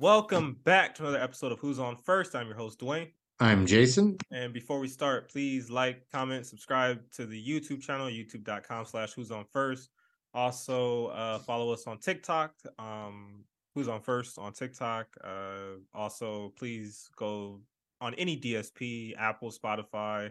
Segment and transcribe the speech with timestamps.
[0.00, 2.34] Welcome back to another episode of Who's On First.
[2.34, 3.10] I'm your host, Dwayne.
[3.38, 4.16] I'm Jason.
[4.30, 9.30] And before we start, please like, comment, subscribe to the YouTube channel, youtube.com slash who's
[9.30, 9.90] on first.
[10.32, 15.06] Also, uh, follow us on TikTok, um, who's on first on TikTok.
[15.22, 17.60] Uh, also, please go
[18.00, 20.30] on any DSP, Apple, Spotify,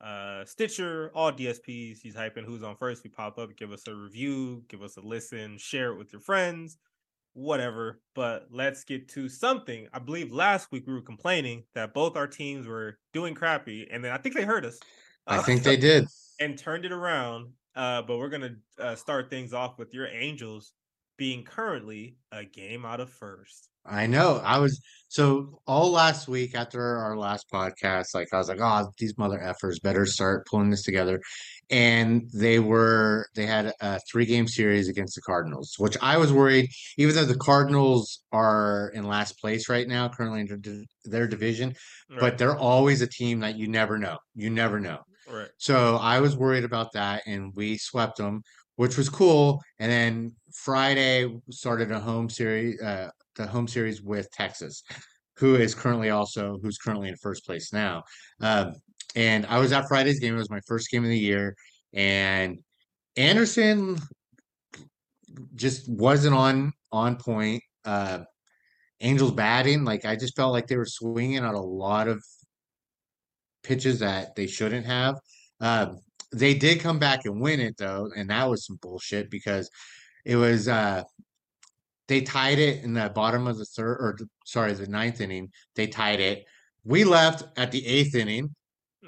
[0.00, 1.98] uh, Stitcher, all DSPs.
[2.00, 3.02] He's hyping who's on first.
[3.02, 6.22] We pop up, give us a review, give us a listen, share it with your
[6.22, 6.78] friends
[7.38, 8.00] whatever.
[8.14, 9.88] But let's get to something.
[9.92, 14.04] I believe last week we were complaining that both our teams were doing crappy, and
[14.04, 14.78] then I think they heard us.
[15.26, 16.06] I think they did.
[16.40, 17.52] And turned it around.
[17.74, 20.72] Uh, but we're gonna uh, start things off with your Angels
[21.16, 23.68] being currently a game out of first.
[23.88, 24.40] I know.
[24.44, 28.90] I was so all last week after our last podcast, like I was like, oh,
[28.98, 31.20] these mother effers better start pulling this together.
[31.70, 36.32] And they were they had a three game series against the Cardinals, which I was
[36.32, 41.74] worried, even though the Cardinals are in last place right now, currently in their division,
[42.10, 42.20] right.
[42.20, 44.18] but they're always a team that you never know.
[44.34, 44.98] You never know.
[45.30, 45.48] Right.
[45.58, 48.42] So I was worried about that, and we swept them,
[48.76, 49.62] which was cool.
[49.78, 54.82] And then Friday started a home series, uh, the home series with Texas,
[55.38, 58.02] who is currently also who's currently in first place now.
[58.42, 58.74] Um,
[59.16, 60.34] and I was at Friday's game.
[60.34, 61.56] It was my first game of the year,
[61.94, 62.58] and
[63.16, 63.98] Anderson
[65.54, 67.62] just wasn't on on point.
[67.84, 68.20] Uh,
[69.00, 72.22] Angels batting, like I just felt like they were swinging on a lot of
[73.62, 75.14] pitches that they shouldn't have.
[75.60, 75.94] Uh,
[76.32, 79.70] they did come back and win it though, and that was some bullshit because
[80.24, 81.02] it was uh,
[82.08, 85.50] they tied it in the bottom of the third, or sorry, the ninth inning.
[85.76, 86.44] They tied it.
[86.84, 88.54] We left at the eighth inning,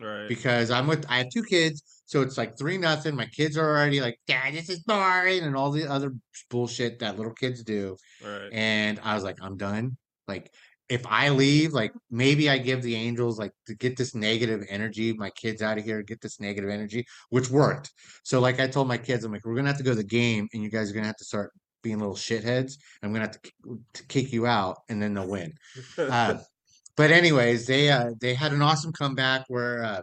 [0.01, 0.29] right?
[0.29, 3.17] Because I'm with, I have two kids, so it's like three nothing.
[3.17, 6.13] My kids are already like, "Dad, this is boring," and all the other
[6.51, 7.97] bullshit that little kids do.
[8.23, 8.51] Right.
[8.53, 9.97] And I was like, I'm done.
[10.29, 10.53] Like,
[10.91, 15.13] if I leave, like maybe I give the Angels like to get this negative energy,
[15.13, 17.93] my kids out of here, get this negative energy, which worked.
[18.25, 20.05] So, like I told my kids, I'm like, we're gonna have to go to the
[20.05, 22.75] game, and you guys are gonna have to start being little shitheads.
[23.03, 25.53] I'm gonna have to, to kick you out, and then they'll win.
[25.99, 26.39] uh,
[26.97, 30.03] but anyways, they uh, they had an awesome comeback where uh,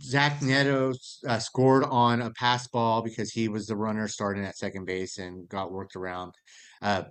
[0.00, 0.92] Zach Neto
[1.26, 5.18] uh, scored on a pass ball because he was the runner starting at second base
[5.18, 6.34] and got worked around.
[6.82, 7.04] Uh,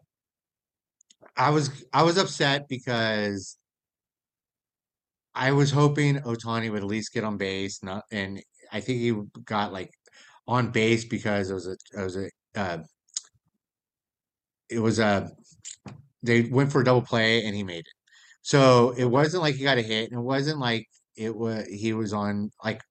[1.36, 3.58] I was I was upset because
[5.34, 8.42] I was hoping Ohtani would at least get on base, not and
[8.72, 9.14] I think he
[9.46, 9.92] got like
[10.48, 12.80] on base because it was a it was a uh,
[14.70, 15.32] it was a
[16.24, 17.94] they went for a double play and he made it.
[18.42, 21.94] So it wasn't like he got a hit, and it wasn't like it was he
[21.94, 22.82] was on like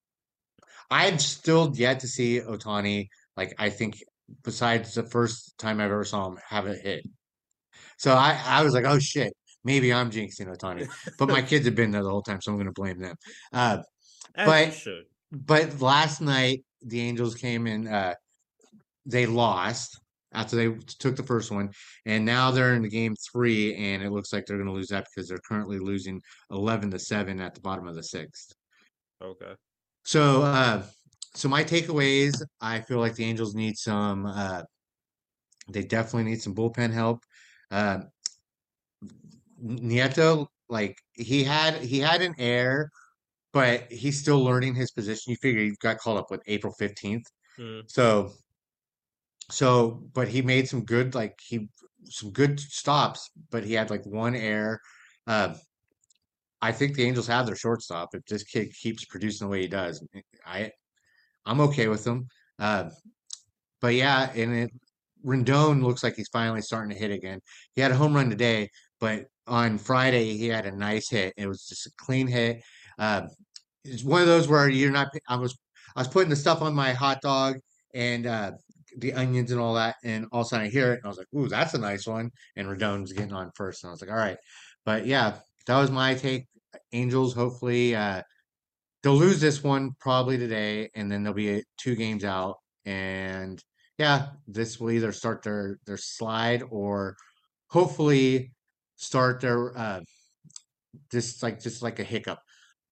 [0.89, 4.03] I've still yet to see Ohtani like I think
[4.43, 7.05] besides the first time I ever saw him have a hit.
[7.97, 9.33] So I I was like, oh shit,
[9.63, 10.87] maybe I'm jinxing Ohtani.
[11.17, 13.15] but my kids have been there the whole time, so I'm to blame them.
[13.51, 13.79] Uh,
[14.35, 14.87] but
[15.31, 17.87] but last night the Angels came in.
[17.87, 18.13] Uh,
[19.05, 19.99] they lost
[20.37, 21.71] after they took the first one,
[22.05, 24.89] and now they're in the game three, and it looks like they're going to lose
[24.89, 26.21] that because they're currently losing
[26.51, 28.53] eleven to seven at the bottom of the sixth.
[29.21, 29.53] Okay.
[30.05, 30.83] So, uh,
[31.33, 34.27] so my takeaways: I feel like the Angels need some.
[34.27, 34.61] Uh,
[35.69, 37.23] they definitely need some bullpen help.
[37.71, 38.01] Uh,
[39.59, 42.91] Neto, like he had, he had an air,
[43.53, 45.31] but he's still learning his position.
[45.31, 47.25] You figure he got called up with April fifteenth,
[47.59, 47.81] mm.
[47.87, 48.31] so
[49.49, 51.69] so, but he made some good, like he
[52.05, 54.79] some good stops, but he had like one error.
[55.25, 55.53] Uh,
[56.61, 58.09] I think the Angels have their shortstop.
[58.13, 60.05] If this kid keeps producing the way he does,
[60.45, 60.71] I
[61.45, 62.27] I'm okay with him.
[62.59, 62.89] Uh,
[63.81, 64.71] but yeah, and it
[65.25, 67.39] Rendon looks like he's finally starting to hit again.
[67.73, 68.69] He had a home run today,
[68.99, 71.33] but on Friday he had a nice hit.
[71.37, 72.61] It was just a clean hit.
[72.97, 73.23] Uh,
[73.83, 75.09] it's one of those where you're not.
[75.27, 75.57] I was
[75.95, 77.57] I was putting the stuff on my hot dog,
[77.93, 78.51] and uh,
[78.97, 81.07] the onions and all that, and all of a sudden I hear it, and I
[81.09, 84.01] was like, "Ooh, that's a nice one." And Rendon's getting on first, and I was
[84.01, 84.37] like, "All right,"
[84.85, 86.45] but yeah, that was my take.
[86.93, 88.21] Angels, hopefully, uh,
[89.03, 93.63] they'll lose this one probably today, and then they'll be two games out, and
[93.97, 97.15] yeah, this will either start their their slide or
[97.69, 98.53] hopefully
[98.97, 100.01] start their uh,
[101.11, 102.39] just like just like a hiccup.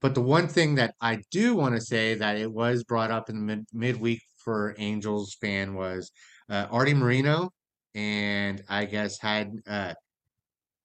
[0.01, 3.29] But the one thing that I do want to say that it was brought up
[3.29, 6.11] in the mid midweek for Angels fan was
[6.49, 7.51] uh, Arte Moreno,
[7.95, 9.93] and I guess had uh,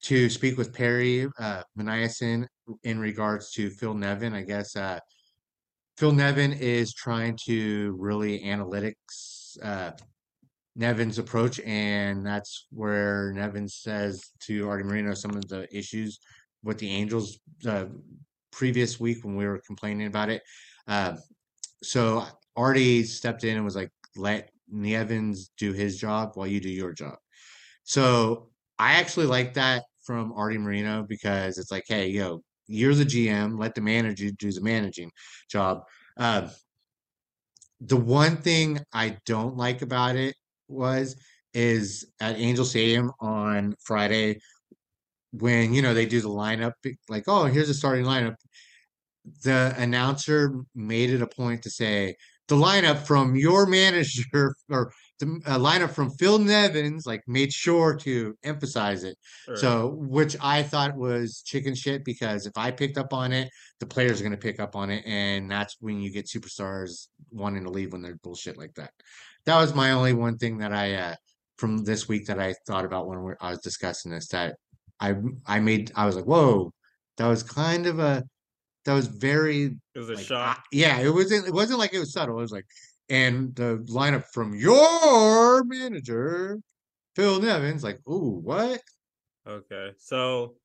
[0.03, 2.47] to speak with Perry uh, Minasian
[2.83, 4.33] in regards to Phil Nevin.
[4.33, 4.99] I guess uh,
[5.97, 9.91] Phil Nevin is trying to really analytics uh,
[10.75, 16.19] Nevin's approach, and that's where Nevin says to Arte Moreno some of the issues
[16.63, 17.91] with the Angels the
[18.51, 20.41] previous week when we were complaining about it.
[20.87, 21.15] Uh,
[21.83, 22.25] so
[22.55, 26.93] Arte stepped in and was like, "Let Nevins do his job while you do your
[26.93, 27.17] job."
[27.83, 28.49] So
[28.79, 33.59] I actually like that from Arte Moreno because it's like, hey, yo, you're the GM,
[33.59, 35.11] let the manager do the managing
[35.49, 35.83] job.
[36.17, 36.49] Uh,
[37.79, 40.35] the one thing I don't like about it
[40.67, 41.15] was
[41.53, 44.39] is at Angel Stadium on Friday
[45.31, 46.73] when you know they do the lineup
[47.07, 48.35] like oh here's the starting lineup
[49.43, 52.15] the announcer made it a point to say
[52.47, 58.35] the lineup from your manager or the lineup from Phil Nevins like made sure to
[58.43, 59.15] emphasize it.
[59.55, 63.85] So, which I thought was chicken shit because if I picked up on it, the
[63.85, 67.63] players are going to pick up on it, and that's when you get superstars wanting
[67.63, 68.91] to leave when they're bullshit like that.
[69.45, 71.15] That was my only one thing that I uh,
[71.57, 74.27] from this week that I thought about when I was discussing this.
[74.29, 74.55] That
[74.99, 75.15] I
[75.45, 76.73] I made I was like, whoa,
[77.17, 78.23] that was kind of a
[78.85, 79.75] that was very.
[79.95, 80.57] It was a like, shot.
[80.57, 81.47] I, yeah, it wasn't.
[81.47, 82.37] It wasn't like it was subtle.
[82.37, 82.65] It was like,
[83.09, 86.59] and the lineup from your manager,
[87.15, 88.81] Phil Nevins, like, ooh, what?
[89.47, 90.55] Okay, so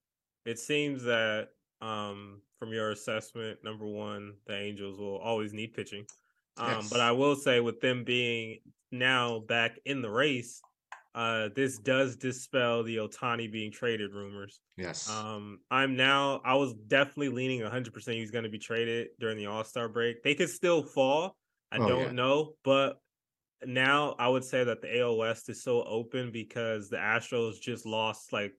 [0.44, 1.48] it seems that
[1.80, 6.06] um from your assessment, number one, the Angels will always need pitching.
[6.56, 6.88] Um, yes.
[6.88, 8.60] but I will say with them being
[8.90, 10.62] now back in the race,
[11.16, 14.60] uh, this does dispel the Ohtani being traded rumors.
[14.76, 15.08] Yes.
[15.08, 16.42] Um, I'm now.
[16.44, 19.88] I was definitely leaning 100 percent he's going to be traded during the All Star
[19.88, 20.22] break.
[20.22, 21.34] They could still fall.
[21.72, 22.12] I oh, don't yeah.
[22.12, 23.00] know, but
[23.64, 27.86] now I would say that the AL West is so open because the Astros just
[27.86, 28.52] lost like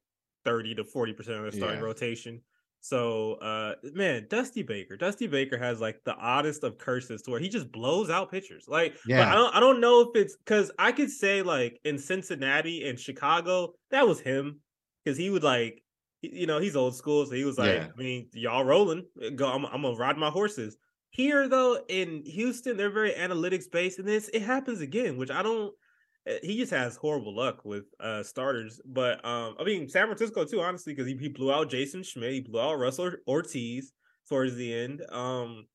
[0.44, 1.86] 30 to 40 percent of their starting yeah.
[1.86, 2.42] rotation.
[2.82, 7.40] So, uh, man, Dusty Baker, Dusty Baker has like the oddest of curses to where
[7.40, 8.66] he just blows out pitchers.
[8.68, 11.98] Like, yeah, I don't, I don't know if it's because I could say like in
[11.98, 14.62] Cincinnati and Chicago, that was him
[15.04, 15.84] because he would like,
[16.22, 17.88] you know, he's old school, so he was like, yeah.
[17.94, 20.78] I mean, y'all rolling, go, I'm, I'm gonna ride my horses.
[21.10, 25.42] Here though, in Houston, they're very analytics based, and this it happens again, which I
[25.42, 25.74] don't.
[26.28, 28.82] Eh, he just has horrible luck with uh starters.
[28.86, 32.34] But um, I mean San Francisco too, honestly, because he, he blew out Jason Schmidt,
[32.34, 33.94] he blew out Russell Ortiz
[34.28, 35.02] towards the end.
[35.10, 35.66] Um,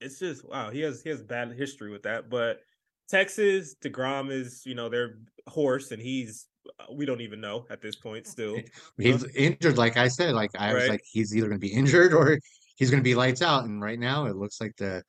[0.00, 2.30] it's just wow, he has he has bad history with that.
[2.30, 2.60] But
[3.08, 5.18] Texas, deGrom is you know their
[5.48, 6.46] horse, and he's
[6.78, 8.58] uh, we don't even know at this point still.
[8.98, 10.34] He's injured, like I said.
[10.34, 10.74] Like I right.
[10.74, 12.38] was like, he's either going to be injured or
[12.76, 13.64] he's going to be lights out.
[13.64, 15.02] And right now, it looks like the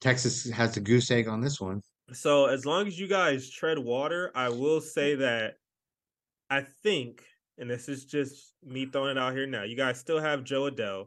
[0.00, 1.82] Texas has the goose egg on this one.
[2.12, 5.54] So as long as you guys tread water, I will say that
[6.48, 7.22] I think,
[7.58, 10.70] and this is just me throwing it out here now, you guys still have Jo
[10.70, 11.06] Adell.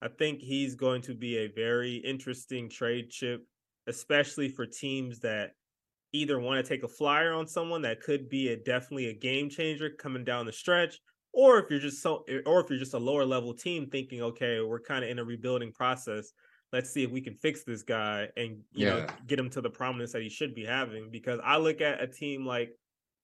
[0.00, 3.44] I think he's going to be a very interesting trade chip,
[3.86, 5.50] especially for teams that
[6.12, 9.50] either want to take a flyer on someone that could be a definitely a game
[9.50, 10.98] changer coming down the stretch,
[11.32, 14.60] or if you're just so or if you're just a lower level team thinking, okay,
[14.60, 16.32] we're kind of in a rebuilding process
[16.72, 18.90] let's see if we can fix this guy and you yeah.
[18.90, 21.10] know get him to the prominence that he should be having.
[21.10, 22.70] Because I look at a team like,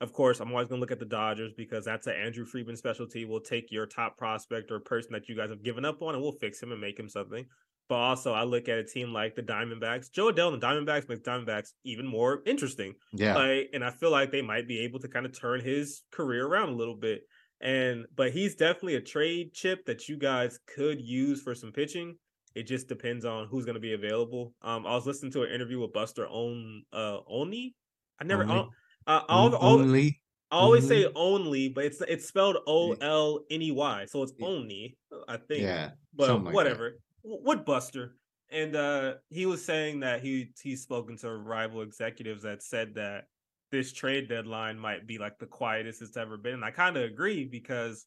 [0.00, 3.24] of course, I'm always gonna look at the Dodgers because that's an Andrew Friedman specialty.
[3.24, 6.22] We'll take your top prospect or person that you guys have given up on, and
[6.22, 7.46] we'll fix him and make him something.
[7.88, 10.10] But also, I look at a team like the Diamondbacks.
[10.10, 12.94] Jo Adell and the Diamondbacks makes Diamondbacks even more interesting.
[13.12, 13.34] Yeah.
[13.34, 16.46] Like, and I feel like they might be able to kind of turn his career
[16.46, 17.22] around a little bit.
[17.60, 22.16] And but he's definitely a trade chip that you guys could use for some pitching.
[22.54, 24.54] It just depends on who's going to be available.
[24.62, 27.74] Um, I was listening to an interview with Buster On uh Oni.
[28.20, 28.68] I never only.
[29.06, 30.20] Uh, I'll, only.
[30.50, 31.02] I always only.
[31.02, 34.96] say only, but it's it's spelled O L N E Y, so it's only.
[35.28, 35.62] I think.
[35.62, 35.90] Yeah.
[36.14, 36.90] But like whatever.
[37.24, 37.40] That.
[37.42, 38.16] What Buster?
[38.50, 43.24] And uh, he was saying that he he's spoken to rival executives that said that
[43.72, 46.54] this trade deadline might be like the quietest it's ever been.
[46.54, 48.06] And I kind of agree because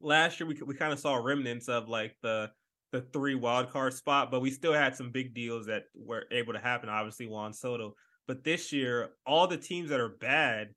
[0.00, 2.50] last year we we kind of saw remnants of like the
[2.96, 6.54] the three wild card spot, but we still had some big deals that were able
[6.54, 6.88] to happen.
[6.88, 7.94] Obviously, Juan Soto.
[8.26, 10.68] But this year, all the teams that are bad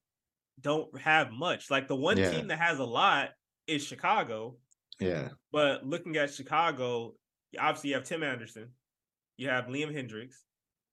[0.60, 1.72] don't have much.
[1.72, 2.32] Like the one yeah.
[2.32, 3.30] team that has a lot
[3.68, 4.58] is Chicago.
[5.00, 5.30] Yeah.
[5.54, 7.14] But looking at Chicago,
[7.58, 8.70] obviously you have Tim Anderson,
[9.38, 10.36] you have Liam Hendriks,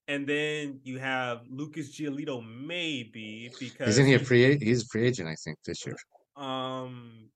[0.06, 4.56] and then you have Lucas Giolito, maybe because isn't he a free?
[4.59, 5.97] He's a free agent, I think, this year.
[6.37, 7.30] Um,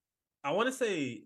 [0.44, 1.22] I want to say.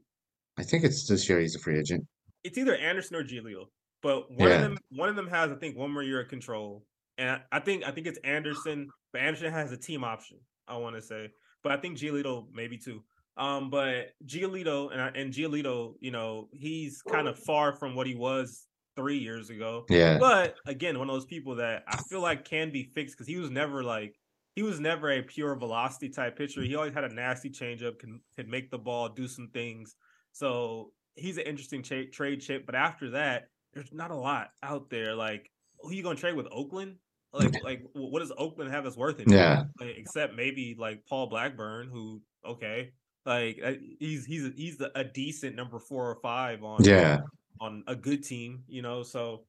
[0.57, 1.41] I think it's this year.
[1.41, 2.07] He's a free agent
[2.45, 3.67] it's either Anderson or Giolito,
[4.03, 4.57] but one yeah.
[4.57, 6.85] of them one of them has I think one more year of control,
[7.19, 10.39] and I think I think it's Anderson, but Anderson has a team option.
[10.69, 11.31] I want to say,
[11.63, 13.03] but I think Giolito maybe too.
[13.37, 18.15] Um, but Giolito and and Giolito, you know, he's kind of far from what he
[18.15, 19.85] was three years ago.
[19.89, 20.19] Yeah.
[20.19, 23.37] But again, one of those people that I feel like can be fixed because he
[23.37, 24.15] was never like
[24.55, 26.63] he was never a pure velocity type pitcher.
[26.63, 29.97] He always had a nasty changeup, can could make the ball do some things.
[30.33, 32.67] So he's an interesting tra- trade chip.
[32.67, 35.15] But after that, there's not a lot out there.
[35.15, 36.97] Like, who you gonna trade with Oakland?
[37.33, 39.21] Like, like what does Oakland have as worth?
[39.21, 39.29] It?
[39.29, 39.65] Yeah.
[39.81, 42.93] Like, except maybe like Paul Blackburn, who okay,
[43.27, 47.21] like uh, he's he's a, he's a decent number four or five on Yeah.
[47.61, 49.03] on a good team, you know.
[49.03, 49.47] So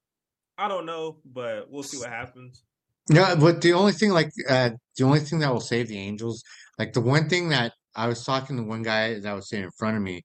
[0.58, 2.64] I don't know, but we'll see what happens.
[3.10, 6.44] Yeah, but the only thing, like, uh, the only thing that will save the Angels,
[6.80, 9.72] like the one thing that I was talking to one guy that was sitting in
[9.78, 10.24] front of me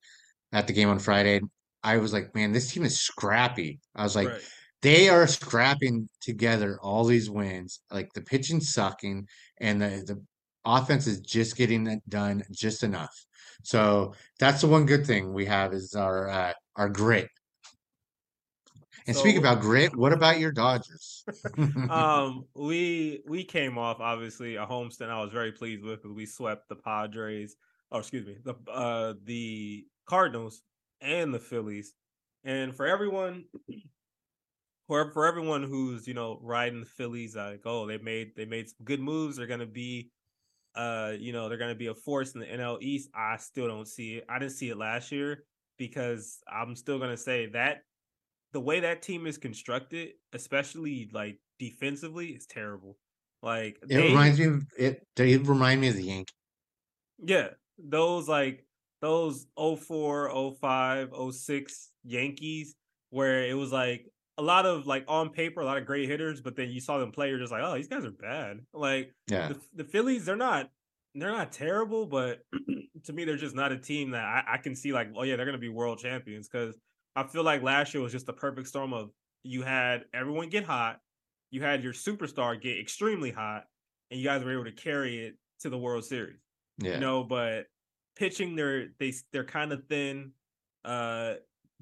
[0.53, 1.41] at the game on Friday,
[1.83, 3.81] I was like, man, this team is scrappy.
[3.95, 4.41] I was like, right.
[4.83, 7.81] they are scrapping together all these wins.
[7.91, 9.27] Like the pitching sucking
[9.59, 10.23] and the the
[10.65, 13.15] offense is just getting it done just enough.
[13.63, 17.29] So that's the one good thing we have is our uh, our grit.
[19.07, 21.25] And speak about grit, what about your Dodgers?
[21.91, 26.27] um, we we came off obviously a homestand I was very pleased with because we
[26.27, 27.57] swept the Padres,
[27.91, 30.63] or excuse me, the uh the Cardinals
[31.01, 31.95] and the Phillies.
[32.45, 33.45] And for everyone,
[34.89, 38.69] for for everyone who's you know riding the Phillies, like oh they made they made
[38.69, 40.11] some good moves, they're gonna be,
[40.75, 43.09] uh you know they're gonna be a force in the NL East.
[43.15, 44.25] I still don't see it.
[44.29, 45.45] I didn't see it last year
[45.79, 47.83] because I'm still gonna say that
[48.53, 52.99] the way that team is constructed, especially like defensively, is terrible.
[53.43, 55.07] Like It they- reminds me of it.
[55.15, 56.35] They remind me of the Yankees.
[57.19, 58.67] yeah, those like
[59.01, 62.75] those 04, 05, 06 Yankees
[63.11, 64.07] where it was like
[64.39, 66.99] a lot of like on paper, a lot of great hitters, but then you saw
[66.99, 68.61] them play, you're just like, oh, these guys are bad.
[68.73, 70.71] Like Yeah, the, the Phillies, they're not
[71.15, 72.45] they're not terrible, but
[73.05, 75.37] to me, they're just not a team that I, I can see like, oh yeah,
[75.37, 76.49] they're gonna be world champions.
[76.49, 76.75] Cause
[77.17, 79.11] I feel like last year was just the perfect storm of
[79.43, 81.01] you had everyone get hot,
[81.51, 83.65] you had your superstar get extremely hot,
[84.11, 86.41] and you guys were able to carry it to the World Series.
[86.79, 87.67] yeah, You know, but
[88.17, 90.33] pitching they're they they're kind of thin.
[90.85, 91.35] Uh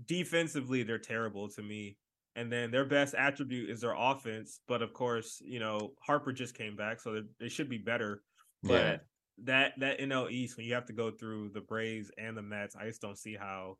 [0.05, 1.97] defensively, they're terrible to me.
[2.37, 4.61] And then their best attribute is their offense.
[4.69, 8.23] But of course, you know, Harper just came back, so they- should be better.
[8.63, 8.97] But yeah.
[9.45, 12.77] that that NL East, when you have to go through the Braves and the Mets,
[12.77, 13.79] I just don't see how,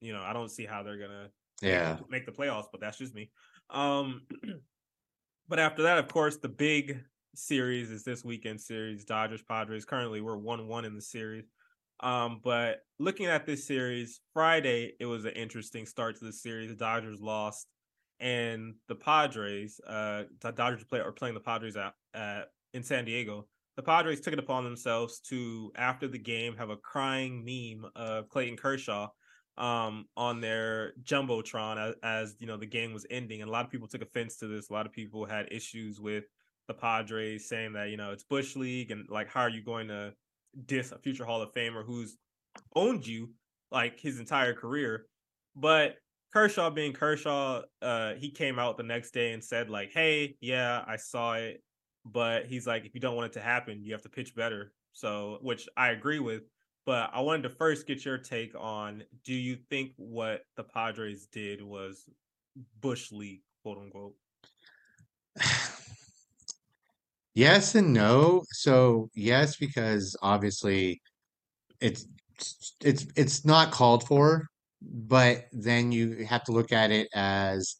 [0.00, 1.30] you know, I don't see how they're gonna
[1.62, 1.98] Yeah.
[2.08, 2.66] make the playoffs.
[2.70, 3.30] But that's just me.
[3.70, 4.26] Um,
[5.48, 7.02] but after that, of course, the big
[7.34, 9.84] series is this weekend series, Dodgers Padres.
[9.84, 11.50] Currently, we're one one in the series.
[12.00, 16.70] Um, but looking at this series, Friday it was an interesting start to the series.
[16.70, 17.66] The Dodgers lost,
[18.20, 23.04] and the Padres, uh, the Dodgers play are playing the Padres at, at in San
[23.04, 23.46] Diego.
[23.76, 28.28] The Padres took it upon themselves to, after the game, have a crying meme of
[28.28, 29.08] Clayton Kershaw
[29.56, 33.64] um on their jumbotron as, as you know the game was ending and a lot
[33.64, 36.24] of people took offense to this a lot of people had issues with
[36.66, 39.86] the padres saying that you know it's bush league and like how are you going
[39.86, 40.12] to
[40.66, 42.16] diss a future hall of famer who's
[42.74, 43.30] owned you
[43.70, 45.06] like his entire career
[45.56, 45.96] but
[46.32, 50.84] kershaw being kershaw uh he came out the next day and said like hey yeah
[50.86, 51.62] i saw it
[52.04, 54.72] but he's like if you don't want it to happen you have to pitch better
[54.92, 56.42] so which i agree with
[56.86, 61.26] but I wanted to first get your take on do you think what the Padres
[61.26, 62.08] did was
[62.80, 64.14] Bush League, quote unquote?
[67.34, 68.44] Yes and no.
[68.50, 71.00] So yes, because obviously
[71.80, 72.06] it's
[72.82, 74.46] it's it's not called for,
[74.82, 77.76] but then you have to look at it as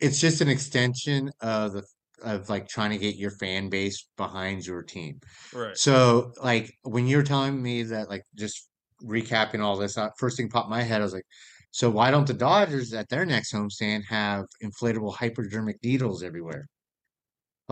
[0.00, 1.84] it's just an extension of the
[2.22, 5.18] of like trying to get your fan base behind your team.
[5.52, 5.76] Right.
[5.76, 8.68] So like when you're telling me that like just
[9.02, 11.24] recapping all this, uh, first thing popped my head, I was like,
[11.72, 16.66] so why don't the Dodgers at their next homestand have inflatable hypodermic needles everywhere?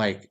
[0.00, 0.28] Like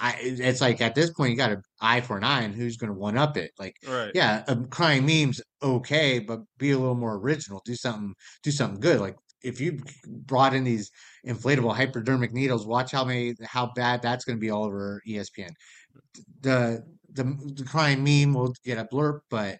[0.00, 2.76] I it's like at this point you got an eye for an eye and who's
[2.76, 3.52] gonna one up it?
[3.58, 4.12] Like Right.
[4.14, 7.62] yeah, um, crying memes okay, but be a little more original.
[7.64, 9.00] Do something do something good.
[9.00, 10.90] Like if you brought in these
[11.26, 15.50] inflatable hypodermic needles, watch how many how bad that's going to be all over ESPN.
[16.40, 17.24] The the
[17.56, 19.58] the crying meme will get a blurb, but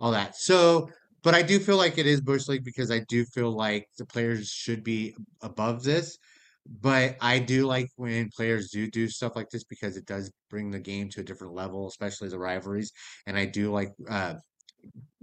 [0.00, 0.36] all that.
[0.36, 0.90] So,
[1.22, 4.06] but I do feel like it is bush league because I do feel like the
[4.06, 6.18] players should be above this.
[6.68, 10.70] But I do like when players do do stuff like this because it does bring
[10.70, 12.92] the game to a different level, especially the rivalries.
[13.26, 14.34] And I do like uh,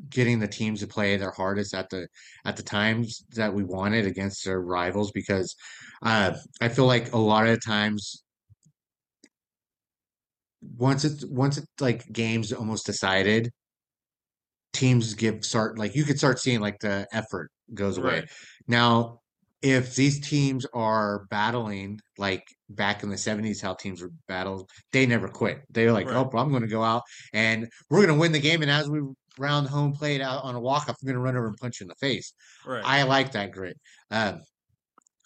[0.09, 2.07] getting the teams to play their hardest at the
[2.45, 5.55] at the times that we wanted against their rivals because
[6.01, 8.23] uh, I feel like a lot of times
[10.77, 13.51] once it's once it's like games almost decided,
[14.73, 18.21] teams give start like you could start seeing like the effort goes away.
[18.21, 18.29] Right.
[18.67, 19.21] Now,
[19.65, 25.07] if these teams are battling like back in the 70s how teams were battled they
[25.07, 26.15] never quit they're like Right.
[26.17, 27.01] oh i'm going to go out
[27.33, 29.01] and we're going to win the game and as we
[29.39, 31.79] round home plate out on a walk off i'm going to run over and punch
[31.79, 32.83] you in the face Right.
[32.85, 33.75] i like that grit
[34.11, 34.41] um,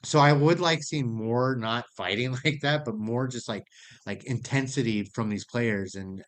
[0.05, 3.65] so i would like seeing more not fighting like that but more just like
[4.05, 6.23] like intensity from these players and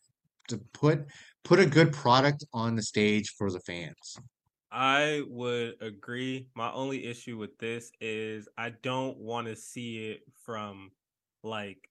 [0.49, 1.05] to put
[1.45, 4.17] put a good product on the stage for the fans
[4.71, 6.47] I would agree.
[6.55, 10.91] My only issue with this is I don't want to see it from
[11.43, 11.89] like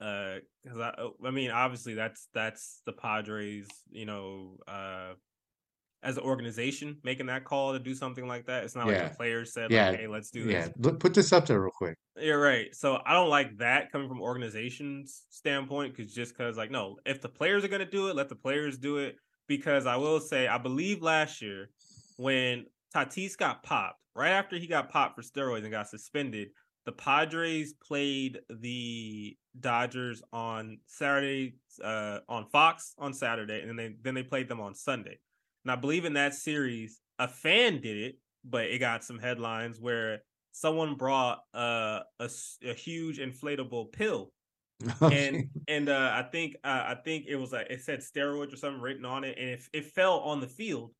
[0.00, 0.36] uh
[0.66, 5.14] cuz I oh, I mean obviously that's that's the Padres, you know, uh
[6.02, 8.62] as an organization making that call to do something like that.
[8.62, 10.74] It's not like the players said yeah like hey, let's do yeah this.
[10.78, 12.72] look put this up there real quick You're right.
[12.74, 17.20] So I don't like that coming from organization's standpoint cuz just cuz like no, if
[17.20, 19.16] the players are going to do it, let the players do it
[19.48, 21.70] because I will say I believe last year
[22.16, 26.48] when Tatis got popped, right after he got popped for steroids and got suspended,
[26.84, 33.94] the Padres played the Dodgers on Saturday uh, on Fox on Saturday, and then they
[34.02, 35.18] then they played them on Sunday.
[35.64, 39.80] And I believe in that series, a fan did it, but it got some headlines
[39.80, 42.30] where someone brought uh, a
[42.64, 44.32] a huge inflatable pill
[45.00, 48.52] and okay and uh, I think uh, I think it was like it said steroids
[48.52, 50.92] or something written on it, and it, it fell on the field,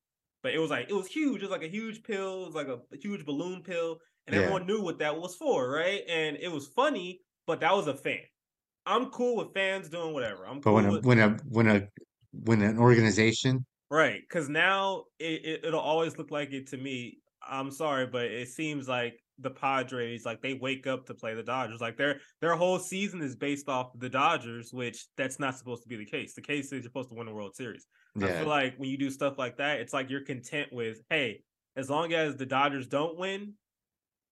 [0.43, 1.41] but it was like it was huge.
[1.41, 4.35] It was like a huge pill, it was like a, a huge balloon pill, and
[4.35, 6.03] yeah everyone knew what that was for, right?
[6.07, 8.23] And it was funny, but that was a fan.
[8.85, 10.45] I'm cool with fans doing whatever.
[10.47, 11.89] I'm But cool when a with when a when a
[12.31, 17.19] when an organization, Right, because now it, it it'll always look like it to me.
[17.41, 21.43] I'm sorry, but it seems like the Padres, like they wake up to play the
[21.43, 21.81] Dodgers.
[21.81, 25.89] Like their their whole season is based off the Dodgers, which that's not supposed to
[25.89, 26.33] be the case.
[26.33, 27.85] The case is you're supposed to win the World Series.
[28.17, 31.43] I feel like when you do stuff like that, it's like you're content with, hey,
[31.75, 33.53] as long as the Dodgers don't win,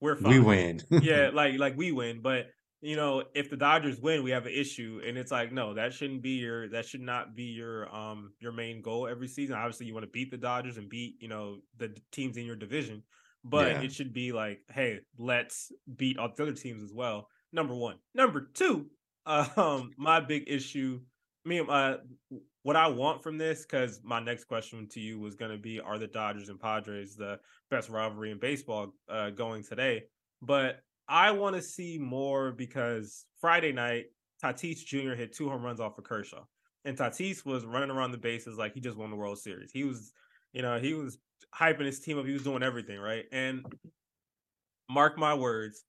[0.01, 0.31] we're fine.
[0.31, 0.81] we win.
[0.89, 2.47] yeah, like like we win, but
[2.81, 5.93] you know, if the Dodgers win, we have an issue, and it's like, no, that
[5.93, 9.55] shouldn't be your that should not be your um your main goal every season.
[9.55, 12.55] Obviously, you want to beat the Dodgers and beat you know the teams in your
[12.55, 13.03] division,
[13.45, 13.81] but Yeah.
[13.83, 17.29] it should be like, hey, let's beat all the other teams as well.
[17.53, 18.87] Number one, number two,
[19.25, 20.99] um, my big issue,
[21.45, 21.97] me, uh,
[22.63, 25.79] what I want from this, because my next question to you was going to be,
[25.79, 30.05] are the Dodgers and Padres the best rivalry in baseball uh, going today?
[30.41, 34.05] But I want to see more because Friday night,
[34.43, 35.13] Tatis Jr.
[35.13, 36.43] hit two home runs off of Kershaw.
[36.83, 39.71] And Tatis was running around the bases like he just won the World Series.
[39.71, 40.11] He was,
[40.51, 41.17] you know, he was
[41.53, 42.25] hyping his team up.
[42.25, 43.25] He was doing everything, right?
[43.31, 43.65] And
[44.89, 45.83] mark my words,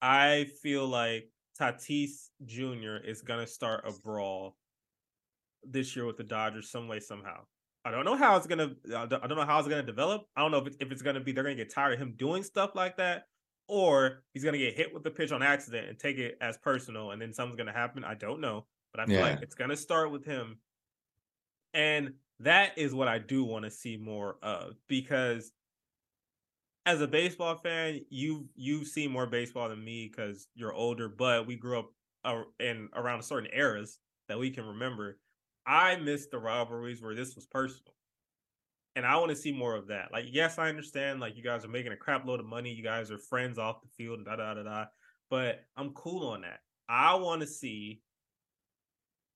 [0.00, 2.96] I feel like Tatis Jr.
[3.04, 4.56] is going to start a brawl
[5.62, 7.40] this year with the Dodgers some way, somehow.
[7.84, 8.74] I don't know how it's gonna.
[8.96, 10.22] I don't know how it's gonna develop.
[10.36, 12.14] I don't know if it's, if it's gonna be they're gonna get tired of him
[12.16, 13.24] doing stuff like that,
[13.66, 17.10] or he's gonna get hit with the pitch on accident and take it as personal,
[17.10, 18.04] and then something's gonna happen.
[18.04, 19.22] I don't know, but I feel Yeah.
[19.22, 20.60] like it's gonna start with him,
[21.74, 25.52] and that is what I do want to see more of because
[26.84, 31.46] as a baseball fan, you you've seen more baseball than me because you're older, but
[31.46, 31.90] we grew up
[32.58, 35.18] in around certain eras that we can remember.
[35.66, 37.94] I miss the rivalries where this was personal,
[38.96, 40.10] and I want to see more of that.
[40.12, 42.82] Like, yes, I understand, like you guys are making a crap load of money, you
[42.82, 44.84] guys are friends off the field, da da da da.
[45.30, 46.60] But I'm cool on that.
[46.88, 48.00] I want to see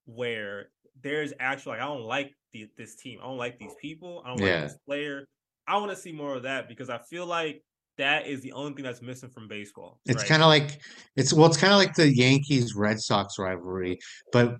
[0.07, 0.69] where
[1.03, 3.19] there's actually like I don't like the, this team.
[3.21, 4.23] I don't like these people.
[4.25, 5.25] I don't like this player.
[5.67, 7.61] I want to see more of that because I feel like
[7.97, 9.99] that is the only thing that's missing from baseball.
[10.05, 10.27] It's right?
[10.27, 10.81] kind of like
[11.15, 13.99] it's well, it's kind of like the Yankees Red Sox rivalry,
[14.31, 14.57] but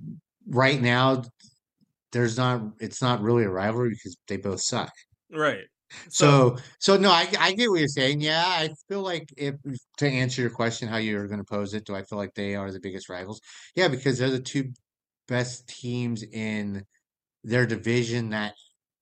[0.50, 1.24] right now
[2.12, 2.62] there's not.
[2.80, 4.92] It's not really a rivalry because they both suck.
[5.32, 5.66] right.
[6.10, 8.20] So, So, so no, I I get what you're saying.
[8.20, 9.56] Yeah, I feel like if
[9.98, 12.56] to answer your question, how you're going to pose it, do I feel like they
[12.56, 13.40] are the biggest rivals?
[13.76, 14.74] Yeah, because they're the two
[15.28, 16.86] best teams in
[17.44, 18.54] their division that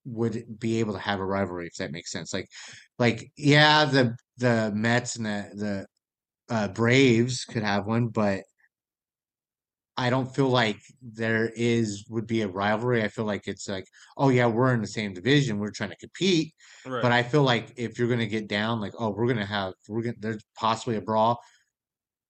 [0.05, 2.33] would be able to have a rivalry, if that makes sense.
[2.33, 2.47] Like,
[2.99, 8.43] like yeah, the the Mets and the the uh, Braves could have one, but
[9.97, 13.01] I don't feel like there is would be a rivalry.
[13.03, 15.97] I feel like it's like, oh yeah, we're in the same division, we're trying to
[15.97, 16.53] compete.
[17.01, 17.11] But.
[17.13, 20.15] I feel like if you're gonna get down, like, oh, we're gonna have we're gonna
[20.19, 21.39] there's possibly a brawl,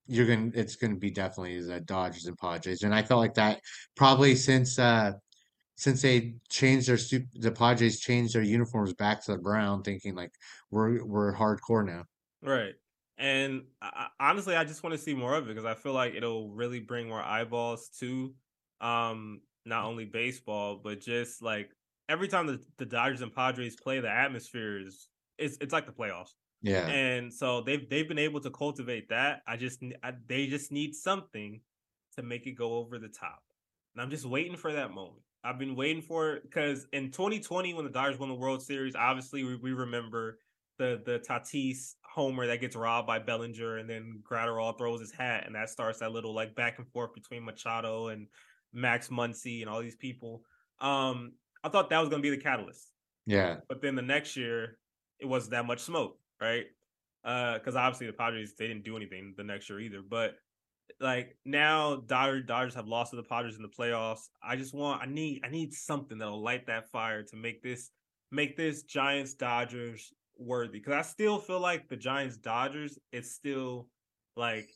[0.07, 2.83] you're gonna it's gonna be definitely the Dodgers and Padres.
[2.83, 3.61] And I felt like that
[3.95, 5.13] probably since uh
[5.77, 6.97] since they changed their
[7.33, 10.31] the Padres changed their uniforms back to the brown, thinking like
[10.71, 12.05] we're we're hardcore now.
[12.41, 12.75] Right.
[13.17, 16.13] And I- honestly, I just want to see more of it because I feel like
[16.13, 18.33] it'll really bring more eyeballs to
[18.81, 21.71] um not only baseball, but just like
[22.07, 25.93] every time the, the Dodgers and Padres play, the atmosphere is it's it's like the
[25.93, 26.33] playoffs.
[26.65, 26.88] Yeah.
[26.88, 29.43] And so they've they've been able to cultivate that.
[29.47, 31.62] I just I, they just need something
[32.15, 33.43] to make it go over the top.
[33.93, 35.21] And I'm just waiting for that moment.
[35.43, 38.95] I've been waiting for it because in 2020 when the Dodgers won the World Series,
[38.95, 40.39] obviously we, we remember
[40.80, 45.43] the the Tatis homer that gets robbed by Bellinger, and then Graterol throws his hat,
[45.45, 48.25] and that starts that little like back and forth between Machado and
[48.73, 50.41] Max Muncy and all these people.
[50.82, 52.89] Um, I thought that was going to be the catalyst.
[53.28, 53.58] Yeah.
[53.69, 54.80] But then the next year,
[55.19, 56.65] it wasn't that much smoke, right?
[57.23, 60.01] Uh, because uh, obviously the Padres they didn't do anything the next year either.
[60.08, 60.36] But
[60.99, 64.29] like now, Dodgers Dodgers have lost to the Padres in the playoffs.
[64.43, 67.89] I just want I need I need something that'll light that fire to make this
[68.31, 70.79] make this Giants Dodgers worthy.
[70.79, 73.88] Because I still feel like the Giants Dodgers it's still
[74.38, 74.69] like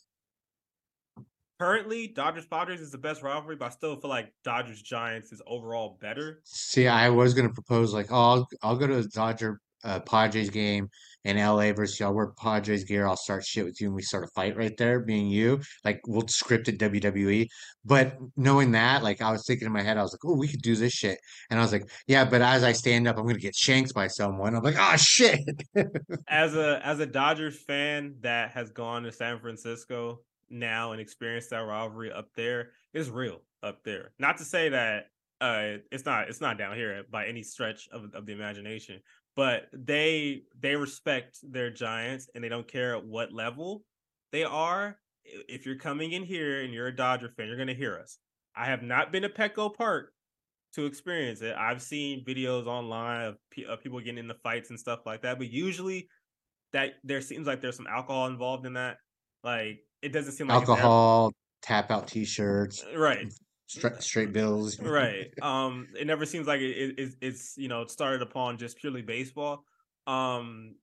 [1.59, 5.41] currently Dodgers Padres is the best rivalry, but I still feel like Dodgers Giants is
[5.45, 6.41] overall better.
[6.45, 10.89] See, I was gonna propose like, oh, I'll, I'll go to Dodger uh, Padres game
[11.25, 13.05] in LA versus y'all wear Padres gear.
[13.05, 15.61] I'll start shit with you and we start a fight right there, being you.
[15.83, 17.47] Like we'll script it WWE.
[17.83, 20.47] But knowing that, like I was thinking in my head, I was like, oh, we
[20.47, 21.19] could do this shit.
[21.49, 24.07] And I was like, yeah, but as I stand up, I'm gonna get shanked by
[24.07, 24.55] someone.
[24.55, 25.39] I'm like, oh shit.
[26.27, 31.49] as a as a Dodgers fan that has gone to San Francisco now and experienced
[31.51, 34.11] that rivalry up there, it's real up there.
[34.19, 35.07] Not to say that
[35.41, 38.99] uh it's not it's not down here by any stretch of, of the imagination
[39.35, 43.83] but they they respect their giants and they don't care at what level
[44.31, 47.73] they are if you're coming in here and you're a dodger fan you're going to
[47.73, 48.17] hear us.
[48.55, 50.11] I have not been to petco park
[50.73, 51.55] to experience it.
[51.57, 53.37] I've seen videos online of,
[53.67, 56.09] of people getting into fights and stuff like that but usually
[56.73, 58.97] that there seems like there's some alcohol involved in that.
[59.43, 62.85] Like it doesn't seem like alcohol tap out t-shirts.
[62.95, 63.31] Right
[63.69, 64.79] straight, straight bills.
[64.81, 65.27] right.
[65.41, 69.63] Um, it never seems like it, it, it's you know started upon just purely baseball.
[70.07, 70.75] Um,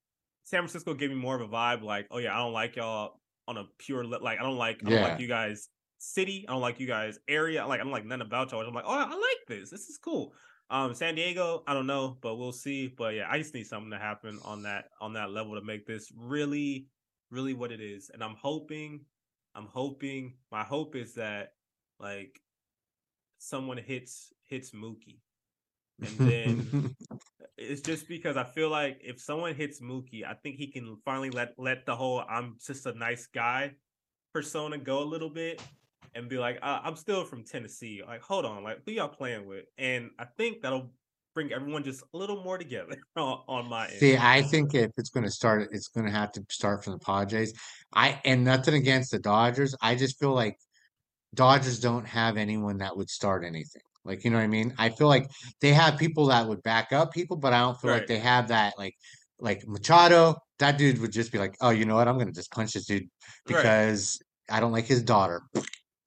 [0.45, 3.21] San Francisco gave me more of a vibe like, oh yeah, I don't like y'all
[3.49, 5.09] on a pure like I don't like I don't Yeah.
[5.09, 5.69] like you guys
[5.99, 6.45] city.
[6.49, 7.67] I don't like you guys area.
[7.67, 8.67] Like I don't like nothing about y'all.
[8.67, 9.71] I'm like, oh, I like this.
[9.71, 10.33] This is cool.
[10.69, 12.89] Um, San Diego, I don't know, but we'll see.
[12.89, 15.87] But yeah, I just need something to happen on that on that level to make
[15.87, 16.87] this really,
[17.31, 18.11] really what it is.
[18.13, 19.05] And I'm hoping,
[19.55, 21.53] I'm hoping, my hope is that
[22.01, 22.41] like
[23.39, 25.19] someone hits hits Mookie.
[26.01, 26.97] And then
[27.57, 31.31] it's just because I feel like if someone hits Mookie, I think he can finally
[31.31, 33.73] let let the whole I'm just a nice guy
[34.33, 35.63] persona go a little bit
[36.15, 38.03] and be like, uh, I'm still from Tennessee.
[38.07, 39.65] Like, hold on, like who y'all playing with?
[39.79, 40.91] And I think that'll
[41.35, 43.99] bring everyone just a little more together on, on my end.
[43.99, 46.95] See, I think if it's going to start, it's going to have to start from
[46.95, 47.53] the Padres.
[47.95, 49.75] I and nothing against the Dodgers.
[49.81, 50.59] I just feel like
[51.37, 53.83] Dodgers don't have anyone that would start anything.
[54.05, 54.75] Like, you know what I mean?
[54.79, 57.91] I feel like they have people that would back up people, but I don't feel
[57.91, 58.95] like they have that like
[59.39, 62.09] like Machado, that dude would just be like, "Oh, you know what?
[62.09, 63.09] I'm going to just punch this dude Right.
[63.59, 64.19] because
[64.51, 65.43] I don't like his daughter."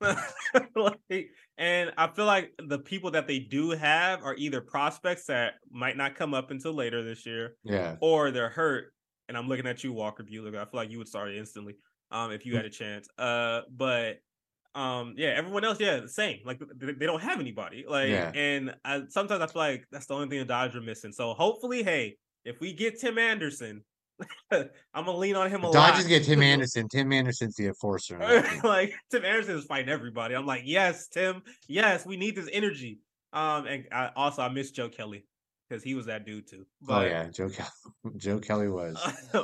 [0.74, 5.54] like, and I feel like the people that they do have are either prospects that
[5.70, 7.96] might not come up until later this year, Yeah.
[8.00, 8.92] or they're hurt.
[9.28, 10.56] And I'm looking at you, Walker Buehler.
[10.56, 11.76] I feel like you would start instantly,
[12.10, 13.08] um, if you had a chance.
[13.16, 14.16] Uh, but
[14.74, 16.40] um, yeah, everyone else, yeah, the same.
[16.44, 17.84] Like they, they don't have anybody.
[17.88, 18.30] Like, Yeah.
[18.34, 21.12] and I, sometimes I feel like that's the only thing the Dodgers are missing.
[21.12, 23.82] So hopefully, hey, if we get Tim Anderson,
[24.52, 25.72] I'm gonna lean on him a lot.
[25.72, 26.88] Dodgers get Tim Anderson.
[26.88, 28.18] Tim Anderson's the enforcer.
[28.64, 30.34] like Tim Anderson is fighting everybody.
[30.34, 33.00] I'm like, yes, Tim, yes, we need this energy.
[33.32, 35.24] Um, and I, also I miss Joe Kelly
[35.68, 36.66] because he was that dude too.
[36.88, 37.70] oh yeah, Joe Kelly.
[38.16, 38.96] Joe Kelly was.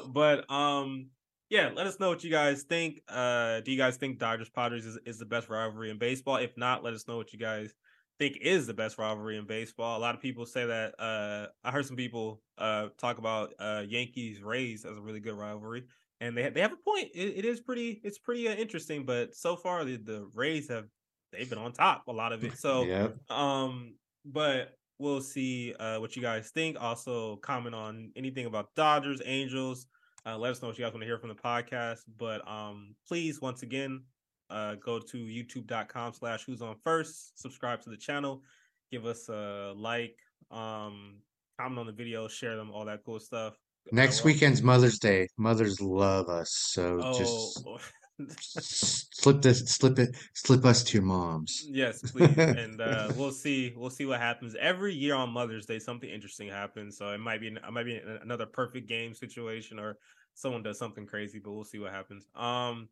[0.08, 1.06] but um,
[1.48, 3.00] yeah, let us know what you guys think.
[3.08, 6.36] Uh, do you guys think Dodgers Padres is, is the best rivalry in baseball?
[6.36, 7.72] If not, let us know what you guys
[8.18, 9.98] think is the best rivalry in baseball.
[9.98, 10.94] A lot of people say that.
[10.98, 15.34] Uh, I heard some people uh talk about uh Yankees Rays as a really good
[15.36, 15.84] rivalry,
[16.20, 17.10] and they they have a point.
[17.14, 18.00] It, it is pretty.
[18.02, 20.86] It's pretty uh, interesting, but so far the the Rays have
[21.32, 22.52] they've been on top a lot of it.
[22.58, 23.30] So Yep.
[23.30, 26.76] um, but we'll see uh, what you guys think.
[26.80, 29.86] Also, comment on anything about Dodgers, Angels.
[30.26, 32.00] Uh, let us know what you guys want to hear from the podcast.
[32.18, 34.02] But um, please, once again,
[34.50, 37.40] uh, go to youtube.com slash who's on first.
[37.40, 38.42] Subscribe to the channel.
[38.90, 40.16] Give us a like.
[40.50, 41.18] Um,
[41.58, 42.28] comment on the video.
[42.28, 42.70] Share them.
[42.72, 43.54] All that cool stuff.
[43.54, 45.28] Uh, Next weekend's Mother's Day.
[45.38, 47.64] Mothers love us, so Oh, just
[48.28, 51.64] slip this, slip it, slip us to your moms.
[51.68, 52.34] Yes, please.
[52.36, 53.74] and uh, we'll see.
[53.76, 54.56] We'll see what happens.
[54.58, 56.96] Every year on Mother's Day, something interesting happens.
[56.96, 59.96] So it might be, it might be another perfect game situation, or
[60.34, 61.40] someone does something crazy.
[61.42, 62.26] But we'll see what happens.
[62.34, 62.88] Um,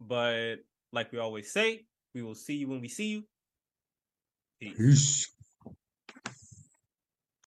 [0.00, 0.56] but
[0.92, 3.24] like we always say, we will see you when we see you.
[4.60, 4.76] Peace.
[4.76, 5.33] Peace.